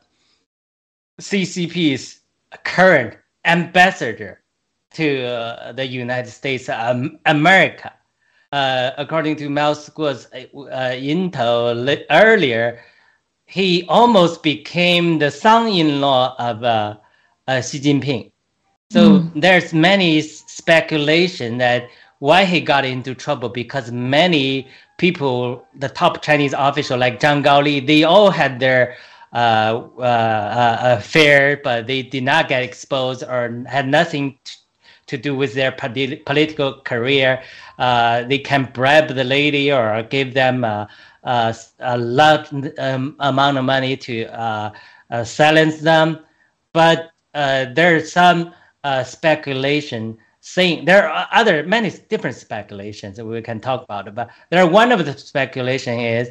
[1.20, 2.20] CCP's
[2.64, 4.42] current ambassador
[4.94, 7.92] to uh, the United States, um, America.
[8.52, 12.82] Uh, according to Miles Guo's uh, intel earlier,
[13.50, 16.96] he almost became the son-in-law of uh,
[17.48, 18.30] uh, Xi Jinping.
[18.92, 19.40] So mm.
[19.40, 21.88] there's many speculation that
[22.20, 27.84] why he got into trouble because many people, the top Chinese official like Zhang Gaoli,
[27.84, 28.96] they all had their
[29.32, 34.38] uh, uh, uh, affair, but they did not get exposed or had nothing
[35.06, 37.42] to do with their political career.
[37.80, 40.64] Uh, they can bribe the lady or give them
[41.24, 44.72] uh, uh, a large um, amount of money to uh,
[45.10, 46.18] uh, silence them.
[46.72, 48.54] But uh, there's some
[49.04, 54.14] speculation saying there are other many different speculations that we can talk about.
[54.14, 56.28] But there are one of the speculation is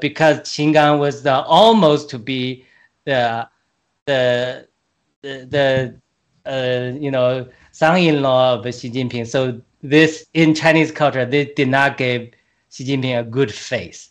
[0.00, 2.64] because Qin Gang was the, almost to be
[3.04, 3.48] the
[4.06, 4.66] the
[5.22, 6.00] the,
[6.44, 9.26] the you know son-in-law of Xi Jinping.
[9.26, 12.30] So this in Chinese culture, they did not give
[12.70, 14.10] Xi Jinping a good face.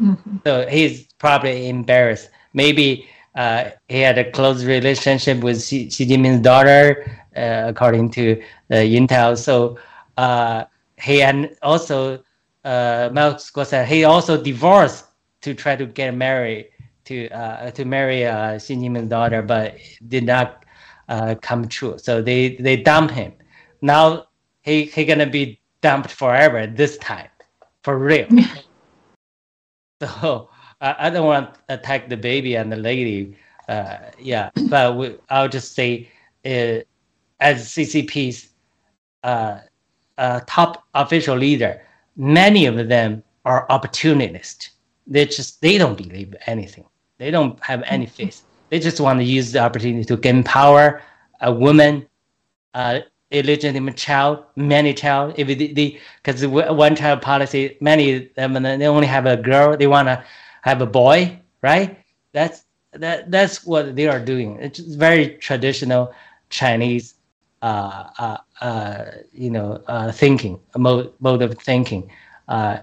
[0.00, 0.38] Mm-hmm.
[0.44, 2.30] So he's probably embarrassed.
[2.52, 7.04] Maybe uh, he had a close relationship with Xi, Xi Jinping's daughter,
[7.36, 9.36] uh, according to the intel.
[9.36, 9.78] So
[10.16, 10.64] uh,
[11.00, 12.22] he and also
[12.64, 15.06] uh, Mao said he also divorced
[15.42, 16.70] to try to get married
[17.04, 19.76] to uh, to marry uh, Xi Jinping's daughter, but
[20.08, 20.64] did not
[21.08, 21.98] uh, come true.
[21.98, 23.32] So they they dumped him.
[23.82, 24.28] Now
[24.62, 27.28] he he gonna be dumped forever this time,
[27.84, 28.26] for real.
[30.02, 30.48] so
[30.80, 33.36] I, I don't want to attack the baby and the lady.
[33.68, 36.08] Uh, yeah, but we, I'll just say,
[36.44, 36.80] uh,
[37.40, 38.48] as CCP's
[39.22, 39.60] uh,
[40.18, 41.82] uh, top official leader,
[42.16, 44.70] many of them are opportunists.
[45.06, 46.86] They just they don't believe anything.
[47.18, 48.42] They don't have any faith.
[48.70, 51.02] They just want to use the opportunity to gain power,
[51.40, 52.06] a woman,
[52.72, 53.00] uh,
[53.34, 55.34] illegitimate child, many child.
[55.36, 60.08] If they, because one child policy, many them they only have a girl, they want
[60.08, 60.24] to
[60.62, 61.98] have a boy, right?
[62.32, 64.58] That's that that's what they are doing.
[64.60, 66.14] It's very traditional
[66.50, 67.14] Chinese,
[67.62, 72.10] uh, uh, uh, you know, uh, thinking mode mode of thinking.
[72.48, 72.78] Uh,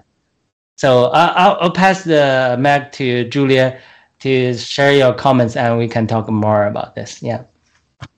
[0.76, 3.80] so I'll, I'll pass the mic to Julia
[4.20, 7.22] to share your comments, and we can talk more about this.
[7.22, 7.44] Yeah.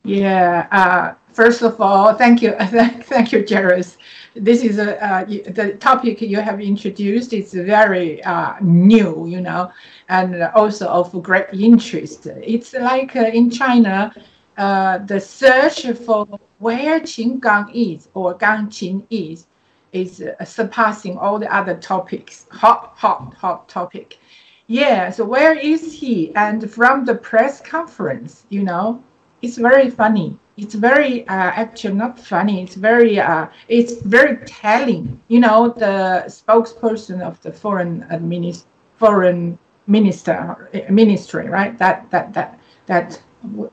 [0.04, 1.16] Yeah.
[1.34, 3.98] First of all, thank you, thank you, Jairus.
[4.36, 9.72] This is a uh, the topic you have introduced is very uh, new, you know,
[10.10, 12.28] and also of great interest.
[12.28, 14.14] It's like uh, in China,
[14.58, 16.28] uh, the search for
[16.60, 17.42] where Qin
[17.74, 19.48] is or Gang Qin is
[19.92, 22.46] is uh, surpassing all the other topics.
[22.52, 24.20] Hot, hot, hot topic.
[24.68, 25.10] Yeah.
[25.10, 26.36] So where is he?
[26.36, 29.04] And from the press conference, you know,
[29.42, 30.38] it's very funny.
[30.56, 32.64] It's very uh, actually not funny.
[32.64, 35.20] It's very uh, it's very telling.
[35.28, 38.66] You know, the spokesperson of the foreign administ-
[38.98, 41.78] foreign minister ministry, right?
[41.80, 43.22] That that that that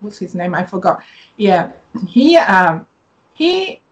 [0.01, 0.55] what's his name?
[0.55, 1.03] I forgot.
[1.37, 1.73] Yeah,
[2.09, 2.87] he um
[3.35, 3.83] he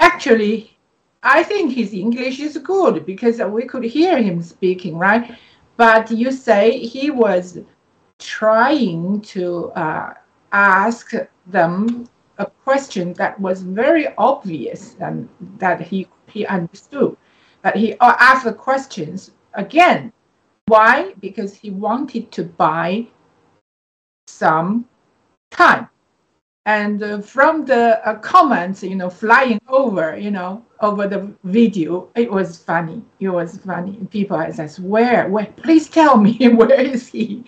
[0.00, 0.76] actually
[1.22, 5.36] I think his English is good because we could hear him speaking, right?
[5.76, 7.58] But you say he was
[8.18, 10.14] trying to uh,
[10.52, 11.12] ask
[11.46, 12.08] them
[12.38, 15.28] a question that was very obvious and
[15.58, 17.16] that he, he understood.
[17.62, 20.12] But he asked the questions again.
[20.66, 21.14] Why?
[21.20, 23.06] Because he wanted to buy
[24.26, 24.86] some
[25.50, 25.88] time.
[26.66, 32.08] And uh, from the uh, comments, you know, flying over, you know, over the video,
[32.16, 33.02] it was funny.
[33.20, 33.98] It was funny.
[34.10, 35.28] People says, "Where?
[35.28, 35.46] Where?
[35.46, 37.44] Please tell me where is he?"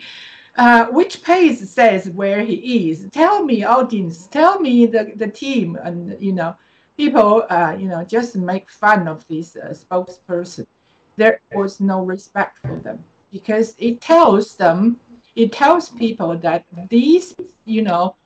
[0.59, 3.09] Uh, which page says where he is?
[3.13, 4.27] Tell me, audience.
[4.27, 6.57] Tell me the, the team, and you know,
[6.97, 10.67] people, uh, you know, just make fun of this uh, spokesperson.
[11.15, 14.99] There was no respect for them because it tells them,
[15.37, 18.17] it tells people that these, you know,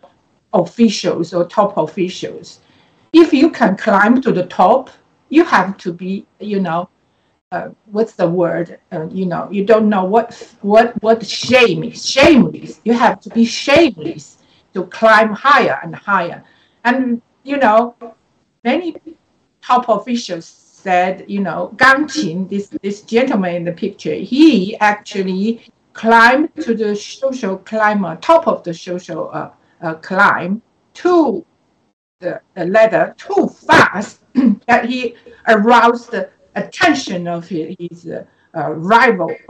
[0.55, 2.61] officials or top officials,
[3.13, 4.89] if you can climb to the top,
[5.29, 6.89] you have to be, you know,
[7.53, 8.81] uh, what's the word?
[8.91, 10.33] Uh, you know, you don't know what
[10.63, 12.05] what what shame is.
[12.05, 12.81] Shameless.
[12.85, 14.39] You have to be shameless
[14.73, 16.43] to climb higher and higher.
[16.85, 17.95] And you know,
[18.65, 18.97] many
[19.61, 25.61] top officials said, you know, Gang Qin, this this gentleman in the picture, he actually
[25.93, 29.51] climbed to the social climb, top of the social uh,
[29.83, 30.63] uh, climb
[30.95, 31.45] to
[32.21, 34.21] the, the ladder too fast
[34.67, 35.15] that he
[35.49, 39.35] aroused the attention of his, his uh, rival.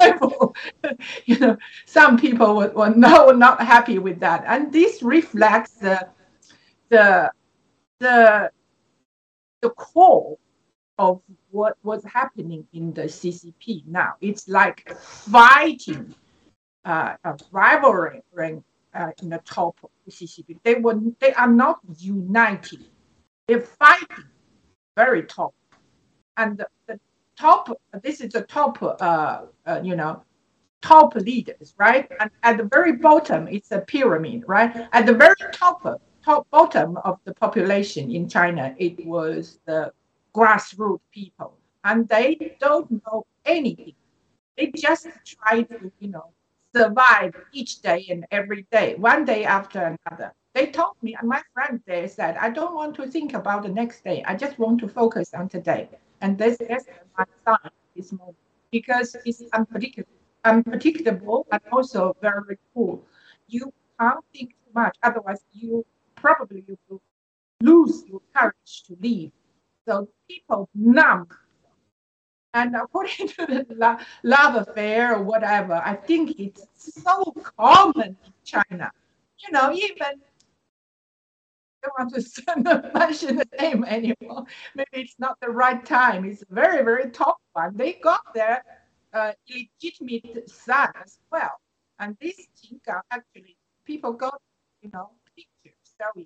[0.00, 0.54] rival.
[1.26, 6.08] you know, some people were, were no, not happy with that, and this reflects the
[6.90, 7.30] the
[8.00, 8.50] the
[9.62, 10.36] the core
[10.98, 14.14] of what was happening in the CCP now.
[14.20, 16.14] It's like fighting,
[16.84, 18.22] uh, a rivalry
[18.94, 20.58] uh, in the top of the CCP.
[20.62, 22.84] They were they are not united.
[23.46, 24.24] They're fighting
[24.96, 25.54] very top,
[26.36, 27.00] and the, the
[27.38, 27.70] top.
[28.02, 28.82] This is the top.
[28.82, 30.22] Uh, uh, you know,
[30.82, 32.10] top leaders, right?
[32.20, 34.88] And at the very bottom, it's a pyramid, right?
[34.92, 39.92] At the very top, top bottom of the population in China, it was the
[40.34, 43.94] grassroots people, and they don't know anything.
[44.58, 46.30] They just try to, you know,
[46.74, 50.32] survive each day and every day, one day after another.
[50.54, 53.70] They told me, and my friend there said, I don't want to think about the
[53.70, 54.22] next day.
[54.26, 55.88] I just want to focus on today.
[56.22, 56.86] And this is
[57.18, 58.36] my son this moment
[58.70, 60.12] because it's unpredictable,
[60.44, 63.04] unpredictable and also very cool.
[63.48, 67.02] You can't think too much, otherwise you probably you will
[67.60, 69.32] lose your courage to leave.
[69.86, 71.26] So people numb.
[72.54, 76.64] And according to the love affair or whatever, I think it's
[77.02, 78.92] so common in China.
[79.38, 80.20] You know, even
[81.82, 84.44] don't want to mention the name anymore.
[84.74, 86.24] Maybe it's not the right time.
[86.24, 87.76] It's a very, very top one.
[87.76, 88.64] They got their
[89.12, 91.60] uh, illegitimate son as well.
[91.98, 92.80] And this Qin
[93.10, 94.40] actually, people got,
[94.80, 95.78] you know, pictures.
[96.00, 96.24] So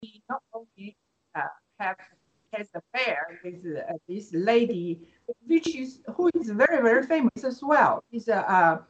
[0.00, 0.96] he not only
[1.34, 1.42] uh,
[1.78, 1.96] have
[2.52, 5.00] has affair with uh, this lady,
[5.46, 8.02] which is who is very very famous as well.
[8.10, 8.84] She's a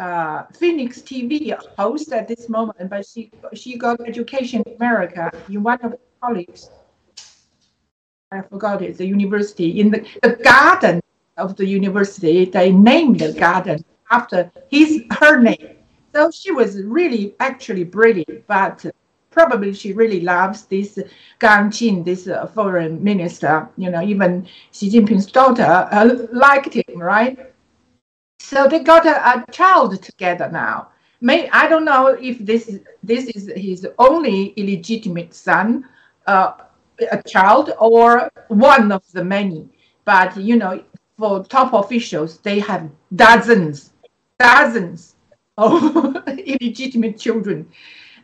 [0.00, 5.62] uh, Phoenix TV host at this moment, but she she got education in America in
[5.62, 6.70] one of the colleagues.
[8.32, 8.96] I forgot it.
[8.96, 11.00] The university in the, the garden
[11.36, 15.76] of the university, they named the garden after his her name.
[16.14, 18.86] So she was really actually brilliant, but
[19.30, 20.98] probably she really loves this
[21.38, 23.68] Gang Qin, this uh, foreign minister.
[23.76, 27.49] You know, even Xi Jinping's daughter uh, liked him, right?
[28.50, 30.88] So they got a, a, child together now.
[31.20, 35.88] May I don't know if this is this is his only illegitimate son,
[36.26, 36.54] uh,
[37.12, 39.68] a child, or one of the many.
[40.04, 40.82] But you know,
[41.16, 43.92] for top officials, they have dozens,
[44.40, 45.14] dozens
[45.56, 47.68] of illegitimate children.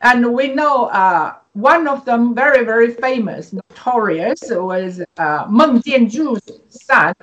[0.03, 6.51] And we know uh, one of them, very, very famous, notorious, was uh, Meng Jianzhu's
[6.69, 7.15] son,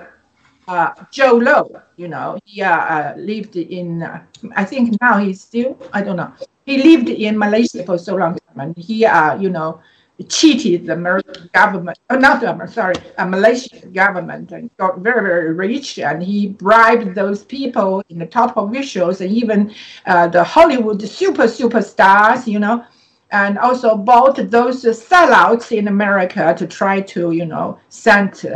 [0.68, 1.80] uh, Jho Low.
[1.96, 4.22] You know, he uh, uh lived in, uh,
[4.56, 6.32] I think now he's still, I don't know.
[6.66, 9.80] He lived in Malaysia for so long time, and he, uh, you know,
[10.28, 15.52] cheated the American government, uh, not the, sorry, a Malaysian government and got very, very
[15.52, 15.98] rich.
[15.98, 19.74] And he bribed those people in the top officials and even
[20.06, 22.84] the Hollywood super, superstars, you know,
[23.32, 28.46] and also bought those sellouts in America to try to, you know, send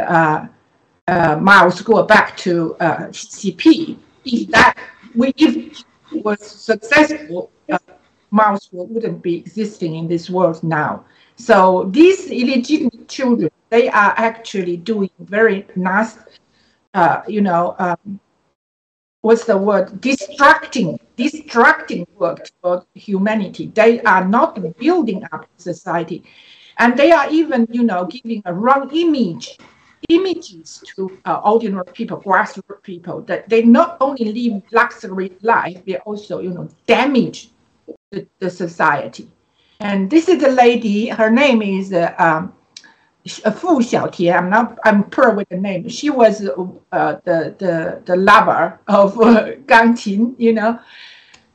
[1.09, 3.99] uh, Miles Guo back to uh, CP.
[4.25, 4.77] If that,
[5.15, 7.79] if was successful, uh,
[8.31, 11.05] Miles wouldn't be existing in this world now.
[11.37, 16.21] So these illegitimate children, they are actually doing very nasty,
[16.95, 18.21] uh, you know, um,
[19.23, 20.01] what's the word?
[20.01, 23.73] Distracting, distracting work for humanity.
[23.75, 26.23] They are not building up society.
[26.79, 29.59] And they are even, you know, giving a wrong image,
[30.09, 35.97] images to uh, ordinary people, grassroots people, that they not only live luxury life, they
[35.99, 37.51] also, you know, damage
[38.11, 39.29] the, the society.
[39.81, 42.53] And this is the lady, her name is uh, um,
[43.45, 44.37] uh, Fu Xiaotian.
[44.37, 45.89] I'm not, I'm poor with the name.
[45.89, 50.81] She was uh, the, the, the lover of uh, Gang Qin, you know.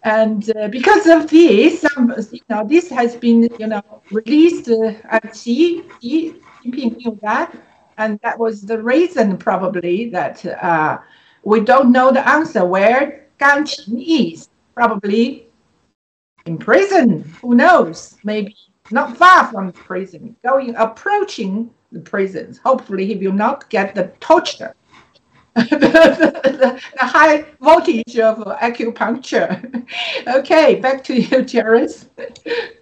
[0.04, 5.36] And uh, because of this, um, you know, this has been, you know, released at
[5.36, 7.56] Xi, Xi Jinping knew that.
[7.98, 11.00] And that was the reason probably that uh,
[11.44, 14.50] we don't know the answer where Gang Qin is.
[14.74, 15.48] Probably
[16.46, 17.22] in prison.
[17.42, 18.16] Who knows?
[18.24, 18.56] Maybe
[18.92, 22.58] not far from prison, going approaching the prisons.
[22.58, 24.74] Hopefully, he will not get the torture.
[25.56, 29.86] the, the, the, high voltage of acupuncture.
[30.28, 32.08] okay, back to you, Jairus.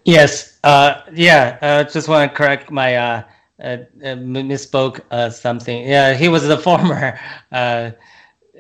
[0.06, 1.58] yes, uh, yeah.
[1.62, 3.24] Uh, just want to correct my uh,
[3.62, 5.88] uh, uh misspoke uh, something.
[5.88, 7.20] Yeah, he was the former
[7.52, 7.92] uh,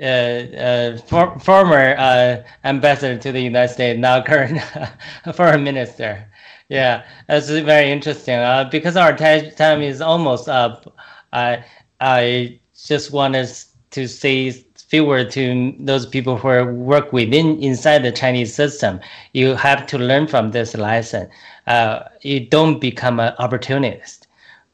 [0.02, 4.60] uh, for, former uh, ambassador to the United States, now current
[5.34, 6.28] foreign minister.
[6.70, 8.36] Yeah, that's very interesting.
[8.36, 10.96] Uh, because our time is almost up,
[11.34, 11.64] I
[12.00, 13.50] I just wanted
[13.92, 19.00] to say few words to those people who work within inside the Chinese system.
[19.32, 21.30] You have to learn from this lesson.
[21.66, 24.21] Uh, you don't become an opportunist,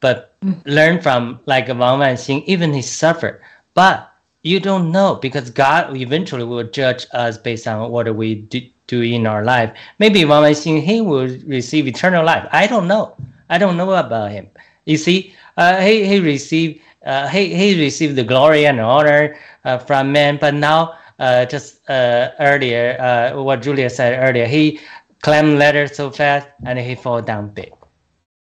[0.00, 2.44] but learn from like Wang Wanxing.
[2.44, 3.40] Even he suffered,
[3.74, 8.60] but you don't know because God eventually will judge us based on what we do,
[8.86, 9.72] do in our life.
[9.98, 12.48] Maybe Wang Wanxing he will receive eternal life.
[12.52, 13.16] I don't know.
[13.50, 14.48] I don't know about him.
[14.84, 19.78] You see, uh, he he received uh, he he received the glory and honor uh,
[19.78, 24.80] from men, but now uh, just uh, earlier, uh, what Julia said earlier, he
[25.22, 27.72] climbed ladder so fast and he fall down big.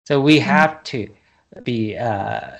[0.05, 0.49] So we mm-hmm.
[0.49, 1.09] have to
[1.63, 2.51] be uh,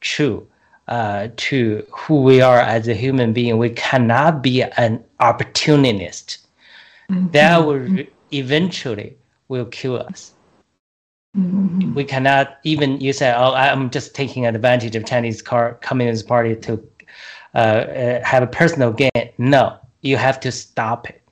[0.00, 0.46] true
[0.88, 3.58] to who we are as a human being.
[3.58, 6.38] We cannot be an opportunist.
[7.10, 7.30] Mm-hmm.
[7.30, 9.16] That will eventually
[9.48, 10.32] will kill us.
[11.36, 11.94] Mm-hmm.
[11.94, 16.56] We cannot even you say, "Oh, I'm just taking advantage of Chinese car, Communist Party
[16.56, 16.82] to
[17.54, 21.22] uh, uh, have a personal gain." No, you have to stop it.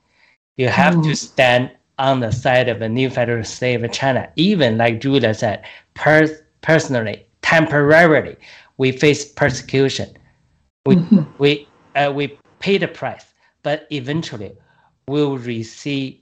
[0.57, 1.09] You have mm-hmm.
[1.09, 4.27] to stand on the side of the new federal state of China.
[4.35, 5.63] Even like Julia said,
[5.93, 8.37] per- personally, temporarily,
[8.77, 10.09] we face persecution.
[10.85, 11.23] We mm-hmm.
[11.37, 13.25] we uh, we pay the price,
[13.63, 14.53] but eventually,
[15.07, 16.17] we'll receive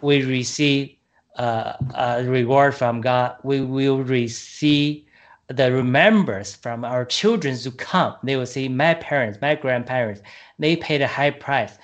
[0.00, 0.96] we receive
[1.36, 5.04] uh, a reward from God, we will receive
[5.48, 8.14] the remembrance from our children to come.
[8.22, 10.22] They will say, My parents, my grandparents,
[10.58, 11.78] they paid a high price.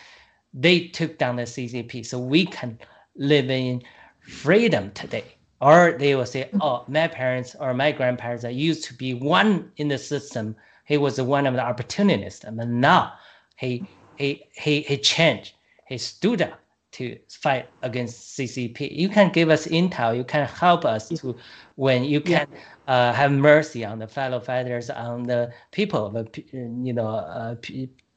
[0.55, 2.07] They took down the CCP.
[2.07, 2.78] So we can
[3.16, 3.82] live in
[4.20, 5.36] freedom today.
[5.61, 9.70] Or they will say, Oh, my parents or my grandparents that used to be one
[9.76, 10.56] in the system.
[10.86, 12.44] He was one of the opportunists.
[12.44, 13.12] But now
[13.56, 13.86] he
[14.16, 15.54] he he he changed.
[15.86, 16.61] He stood up
[16.92, 18.90] to fight against CCP.
[18.90, 20.16] You can give us intel.
[20.16, 21.36] You can help us to
[21.76, 22.92] when you can yeah.
[22.92, 27.54] uh, have mercy on the fellow fighters, on the people, you know, uh,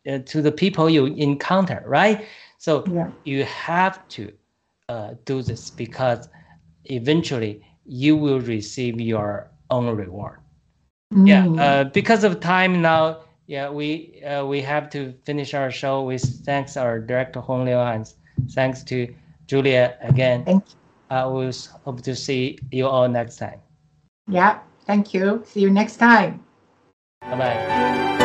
[0.09, 2.25] uh, to the people you encounter, right?
[2.57, 3.09] So yeah.
[3.23, 4.31] you have to
[4.89, 6.27] uh, do this because
[6.85, 10.39] eventually you will receive your own reward.
[11.13, 11.27] Mm.
[11.27, 13.21] Yeah, uh, because of time now.
[13.45, 16.03] Yeah, we uh, we have to finish our show.
[16.03, 18.07] We thanks our director Hong Liu and
[18.51, 19.13] Thanks to
[19.47, 20.45] Julia again.
[20.45, 20.75] Thank you.
[21.09, 21.51] I will
[21.85, 23.59] hope to see you all next time.
[24.27, 25.43] Yeah, thank you.
[25.45, 26.43] See you next time.
[27.21, 28.19] Bye bye.